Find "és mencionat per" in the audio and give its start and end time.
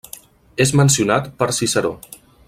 0.65-1.49